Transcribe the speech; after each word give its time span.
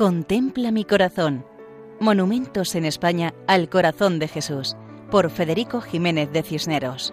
Contempla 0.00 0.70
mi 0.70 0.86
corazón. 0.86 1.44
Monumentos 2.00 2.74
en 2.74 2.86
España 2.86 3.34
al 3.46 3.68
corazón 3.68 4.18
de 4.18 4.28
Jesús, 4.28 4.74
por 5.10 5.28
Federico 5.28 5.82
Jiménez 5.82 6.32
de 6.32 6.42
Cisneros. 6.42 7.12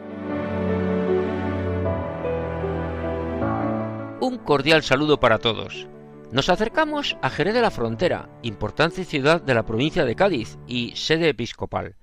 Un 4.22 4.38
cordial 4.38 4.84
saludo 4.84 5.20
para 5.20 5.40
todos. 5.40 5.86
Nos 6.32 6.48
acercamos 6.48 7.18
a 7.22 7.30
Jerez 7.30 7.56
de 7.56 7.62
la 7.62 7.72
Frontera, 7.72 8.30
importante 8.42 9.04
ciudad 9.04 9.42
de 9.42 9.54
la 9.54 9.66
provincia 9.66 10.06
de 10.06 10.16
Cádiz 10.16 10.58
y 10.66 10.94
sede 10.96 11.28
episcopal. 11.28 11.98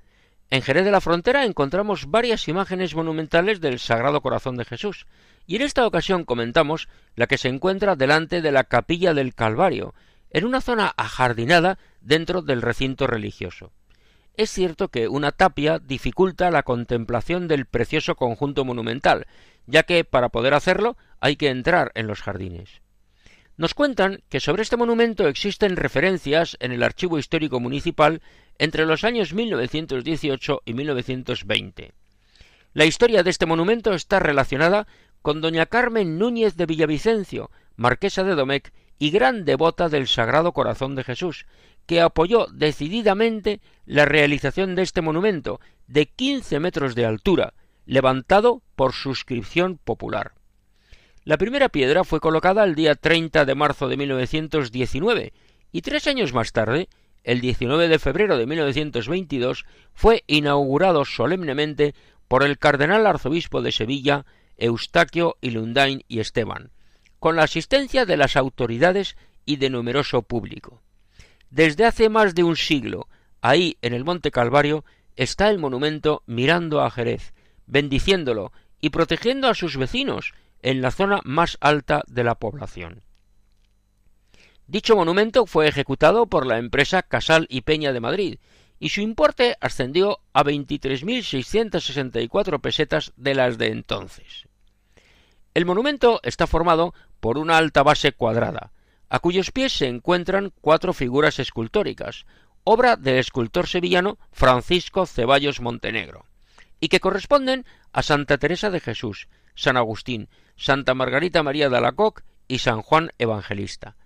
En 0.50 0.60
Jerez 0.60 0.84
de 0.84 0.90
la 0.90 1.00
Frontera 1.00 1.46
encontramos 1.46 2.10
varias 2.10 2.46
imágenes 2.46 2.94
monumentales 2.94 3.62
del 3.62 3.78
Sagrado 3.78 4.20
Corazón 4.20 4.58
de 4.58 4.66
Jesús, 4.66 5.06
y 5.46 5.56
en 5.56 5.62
esta 5.62 5.86
ocasión 5.86 6.24
comentamos 6.24 6.88
la 7.16 7.26
que 7.26 7.38
se 7.38 7.48
encuentra 7.48 7.96
delante 7.96 8.42
de 8.42 8.52
la 8.52 8.64
Capilla 8.64 9.14
del 9.14 9.34
Calvario, 9.34 9.94
en 10.34 10.44
una 10.44 10.60
zona 10.60 10.92
ajardinada 10.96 11.78
dentro 12.00 12.42
del 12.42 12.60
recinto 12.60 13.06
religioso. 13.06 13.72
Es 14.36 14.50
cierto 14.50 14.88
que 14.88 15.06
una 15.06 15.30
tapia 15.30 15.78
dificulta 15.78 16.50
la 16.50 16.64
contemplación 16.64 17.46
del 17.46 17.66
precioso 17.66 18.16
conjunto 18.16 18.64
monumental, 18.64 19.28
ya 19.66 19.84
que 19.84 20.04
para 20.04 20.30
poder 20.30 20.52
hacerlo 20.52 20.96
hay 21.20 21.36
que 21.36 21.50
entrar 21.50 21.92
en 21.94 22.08
los 22.08 22.20
jardines. 22.20 22.82
Nos 23.56 23.74
cuentan 23.74 24.24
que 24.28 24.40
sobre 24.40 24.62
este 24.62 24.76
monumento 24.76 25.28
existen 25.28 25.76
referencias 25.76 26.56
en 26.58 26.72
el 26.72 26.82
Archivo 26.82 27.20
Histórico 27.20 27.60
Municipal 27.60 28.20
entre 28.58 28.86
los 28.86 29.04
años 29.04 29.32
1918 29.32 30.62
y 30.64 30.74
1920. 30.74 31.92
La 32.72 32.86
historia 32.86 33.22
de 33.22 33.30
este 33.30 33.46
monumento 33.46 33.94
está 33.94 34.18
relacionada 34.18 34.88
con 35.22 35.40
doña 35.40 35.66
Carmen 35.66 36.18
Núñez 36.18 36.56
de 36.56 36.66
Villavicencio, 36.66 37.52
marquesa 37.76 38.24
de 38.24 38.34
Domecq 38.34 38.72
y 38.98 39.10
gran 39.10 39.44
devota 39.44 39.88
del 39.88 40.06
Sagrado 40.06 40.52
Corazón 40.52 40.94
de 40.94 41.04
Jesús, 41.04 41.46
que 41.86 42.00
apoyó 42.00 42.46
decididamente 42.52 43.60
la 43.84 44.04
realización 44.04 44.74
de 44.74 44.82
este 44.82 45.02
monumento 45.02 45.60
de 45.86 46.06
15 46.06 46.60
metros 46.60 46.94
de 46.94 47.06
altura, 47.06 47.54
levantado 47.86 48.62
por 48.76 48.92
suscripción 48.92 49.78
popular. 49.82 50.32
La 51.24 51.38
primera 51.38 51.68
piedra 51.68 52.04
fue 52.04 52.20
colocada 52.20 52.64
el 52.64 52.74
día 52.74 52.94
30 52.94 53.44
de 53.44 53.54
marzo 53.54 53.88
de 53.88 53.96
1919 53.96 55.32
y 55.72 55.82
tres 55.82 56.06
años 56.06 56.32
más 56.32 56.52
tarde, 56.52 56.88
el 57.22 57.40
19 57.40 57.88
de 57.88 57.98
febrero 57.98 58.36
de 58.36 58.46
1922, 58.46 59.64
fue 59.94 60.22
inaugurado 60.26 61.04
solemnemente 61.04 61.94
por 62.28 62.42
el 62.42 62.58
cardenal 62.58 63.06
arzobispo 63.06 63.62
de 63.62 63.72
Sevilla, 63.72 64.26
Eustaquio 64.56 65.36
Ilundain 65.40 66.04
y 66.08 66.20
Esteban, 66.20 66.70
con 67.24 67.36
la 67.36 67.44
asistencia 67.44 68.04
de 68.04 68.18
las 68.18 68.36
autoridades 68.36 69.16
y 69.46 69.56
de 69.56 69.70
numeroso 69.70 70.20
público. 70.20 70.82
Desde 71.48 71.86
hace 71.86 72.10
más 72.10 72.34
de 72.34 72.44
un 72.44 72.54
siglo, 72.54 73.08
ahí 73.40 73.78
en 73.80 73.94
el 73.94 74.04
Monte 74.04 74.30
Calvario, 74.30 74.84
está 75.16 75.48
el 75.48 75.58
monumento 75.58 76.22
mirando 76.26 76.82
a 76.82 76.90
Jerez, 76.90 77.32
bendiciéndolo 77.64 78.52
y 78.78 78.90
protegiendo 78.90 79.48
a 79.48 79.54
sus 79.54 79.78
vecinos 79.78 80.34
en 80.60 80.82
la 80.82 80.90
zona 80.90 81.22
más 81.24 81.56
alta 81.62 82.04
de 82.08 82.24
la 82.24 82.34
población. 82.34 83.00
Dicho 84.66 84.94
monumento 84.94 85.46
fue 85.46 85.66
ejecutado 85.66 86.26
por 86.26 86.44
la 86.44 86.58
empresa 86.58 87.00
Casal 87.00 87.46
y 87.48 87.62
Peña 87.62 87.94
de 87.94 88.00
Madrid, 88.00 88.38
y 88.78 88.90
su 88.90 89.00
importe 89.00 89.56
ascendió 89.62 90.20
a 90.34 90.44
23.664 90.44 92.60
pesetas 92.60 93.14
de 93.16 93.34
las 93.34 93.56
de 93.56 93.68
entonces. 93.68 94.46
El 95.54 95.66
monumento 95.66 96.20
está 96.24 96.48
formado 96.48 96.94
por 97.20 97.38
una 97.38 97.56
alta 97.56 97.84
base 97.84 98.10
cuadrada, 98.10 98.72
a 99.08 99.20
cuyos 99.20 99.52
pies 99.52 99.72
se 99.72 99.86
encuentran 99.86 100.52
cuatro 100.60 100.92
figuras 100.92 101.38
escultóricas, 101.38 102.26
obra 102.64 102.96
del 102.96 103.18
escultor 103.18 103.68
sevillano 103.68 104.18
Francisco 104.32 105.06
Ceballos 105.06 105.60
Montenegro, 105.60 106.26
y 106.80 106.88
que 106.88 106.98
corresponden 106.98 107.64
a 107.92 108.02
Santa 108.02 108.36
Teresa 108.38 108.70
de 108.70 108.80
Jesús, 108.80 109.28
San 109.54 109.76
Agustín, 109.76 110.28
Santa 110.56 110.94
Margarita 110.94 111.44
María 111.44 111.68
de 111.68 111.76
Alacoc 111.76 112.22
y 112.48 112.58
San 112.58 112.82
Juan 112.82 113.10
Evangelista. 113.18 113.96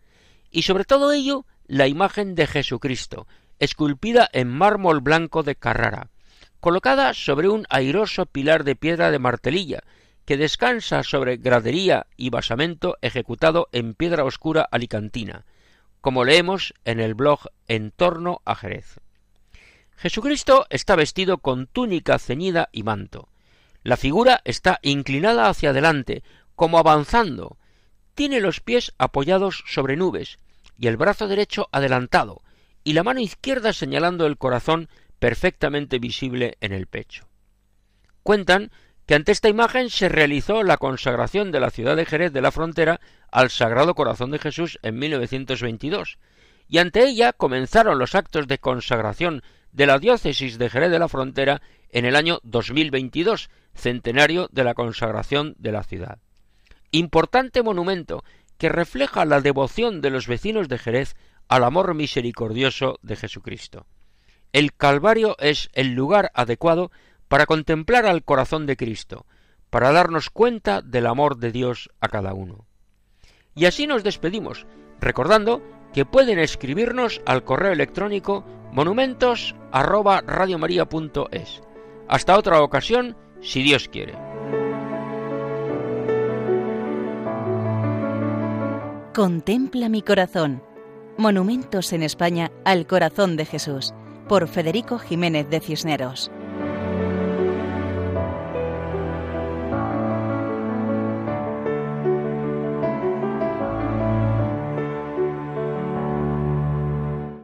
Y 0.50 0.62
sobre 0.62 0.84
todo 0.84 1.12
ello, 1.12 1.46
la 1.66 1.86
imagen 1.86 2.34
de 2.34 2.46
Jesucristo, 2.46 3.26
esculpida 3.58 4.28
en 4.32 4.48
mármol 4.48 5.00
blanco 5.00 5.42
de 5.42 5.56
Carrara, 5.56 6.10
colocada 6.60 7.14
sobre 7.14 7.48
un 7.48 7.66
airoso 7.70 8.26
pilar 8.26 8.64
de 8.64 8.76
piedra 8.76 9.10
de 9.10 9.18
martelilla, 9.18 9.82
que 10.28 10.36
descansa 10.36 11.04
sobre 11.04 11.38
gradería 11.38 12.06
y 12.18 12.28
basamento 12.28 12.98
ejecutado 13.00 13.70
en 13.72 13.94
piedra 13.94 14.24
oscura 14.24 14.68
alicantina, 14.70 15.46
como 16.02 16.22
leemos 16.22 16.74
en 16.84 17.00
el 17.00 17.14
blog 17.14 17.48
En 17.66 17.92
torno 17.92 18.42
a 18.44 18.54
Jerez. 18.54 19.00
Jesucristo 19.96 20.66
está 20.68 20.96
vestido 20.96 21.38
con 21.38 21.66
túnica 21.66 22.18
ceñida 22.18 22.68
y 22.72 22.82
manto. 22.82 23.30
La 23.82 23.96
figura 23.96 24.42
está 24.44 24.80
inclinada 24.82 25.48
hacia 25.48 25.70
adelante, 25.70 26.22
como 26.54 26.78
avanzando. 26.78 27.56
Tiene 28.14 28.40
los 28.40 28.60
pies 28.60 28.92
apoyados 28.98 29.64
sobre 29.66 29.96
nubes 29.96 30.38
y 30.78 30.88
el 30.88 30.98
brazo 30.98 31.26
derecho 31.26 31.70
adelantado, 31.72 32.42
y 32.84 32.92
la 32.92 33.02
mano 33.02 33.20
izquierda 33.20 33.72
señalando 33.72 34.26
el 34.26 34.36
corazón 34.36 34.90
perfectamente 35.20 35.98
visible 35.98 36.58
en 36.60 36.72
el 36.72 36.86
pecho. 36.86 37.26
Cuentan 38.22 38.70
que 39.08 39.14
ante 39.14 39.32
esta 39.32 39.48
imagen 39.48 39.88
se 39.88 40.10
realizó 40.10 40.62
la 40.62 40.76
consagración 40.76 41.50
de 41.50 41.60
la 41.60 41.70
ciudad 41.70 41.96
de 41.96 42.04
Jerez 42.04 42.30
de 42.30 42.42
la 42.42 42.52
Frontera 42.52 43.00
al 43.32 43.48
Sagrado 43.48 43.94
Corazón 43.94 44.30
de 44.30 44.38
Jesús 44.38 44.78
en 44.82 44.98
1922, 44.98 46.18
y 46.68 46.76
ante 46.76 47.08
ella 47.08 47.32
comenzaron 47.32 47.98
los 47.98 48.14
actos 48.14 48.46
de 48.46 48.58
consagración 48.58 49.42
de 49.72 49.86
la 49.86 49.98
diócesis 49.98 50.58
de 50.58 50.68
Jerez 50.68 50.90
de 50.90 50.98
la 50.98 51.08
Frontera 51.08 51.62
en 51.88 52.04
el 52.04 52.16
año 52.16 52.40
2022, 52.42 53.48
centenario 53.74 54.50
de 54.52 54.64
la 54.64 54.74
consagración 54.74 55.54
de 55.56 55.72
la 55.72 55.84
ciudad. 55.84 56.18
Importante 56.90 57.62
monumento 57.62 58.24
que 58.58 58.68
refleja 58.68 59.24
la 59.24 59.40
devoción 59.40 60.02
de 60.02 60.10
los 60.10 60.26
vecinos 60.26 60.68
de 60.68 60.76
Jerez 60.76 61.16
al 61.48 61.64
amor 61.64 61.94
misericordioso 61.94 62.98
de 63.00 63.16
Jesucristo. 63.16 63.86
El 64.52 64.74
Calvario 64.74 65.34
es 65.38 65.70
el 65.72 65.94
lugar 65.94 66.30
adecuado 66.34 66.90
para 67.28 67.46
contemplar 67.46 68.06
al 68.06 68.24
corazón 68.24 68.66
de 68.66 68.76
Cristo, 68.76 69.26
para 69.70 69.92
darnos 69.92 70.30
cuenta 70.30 70.82
del 70.82 71.06
amor 71.06 71.36
de 71.36 71.52
Dios 71.52 71.90
a 72.00 72.08
cada 72.08 72.34
uno. 72.34 72.66
Y 73.54 73.66
así 73.66 73.86
nos 73.86 74.04
despedimos, 74.04 74.66
recordando 75.00 75.62
que 75.92 76.04
pueden 76.04 76.38
escribirnos 76.38 77.20
al 77.26 77.44
correo 77.44 77.72
electrónico 77.72 78.44
monumentos 78.72 79.54
Hasta 82.08 82.38
otra 82.38 82.62
ocasión, 82.62 83.16
si 83.40 83.62
Dios 83.62 83.88
quiere. 83.88 84.14
Contempla 89.14 89.88
mi 89.88 90.02
corazón. 90.02 90.62
Monumentos 91.16 91.92
en 91.92 92.04
España 92.04 92.52
al 92.64 92.86
corazón 92.86 93.36
de 93.36 93.44
Jesús, 93.44 93.92
por 94.28 94.46
Federico 94.46 94.98
Jiménez 94.98 95.50
de 95.50 95.58
Cisneros. 95.58 96.30